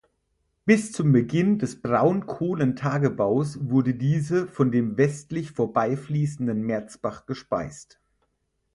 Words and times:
Bis 0.65 0.91
zum 0.91 1.11
Beginn 1.11 1.59
des 1.59 1.79
Braunkohlentagebaus 1.79 3.59
wurde 3.69 3.93
diese 3.93 4.47
von 4.47 4.71
dem 4.71 4.97
westlich 4.97 5.51
vorbeifließenden 5.51 6.59
Merzbach 6.63 7.27
gespeist. 7.27 7.99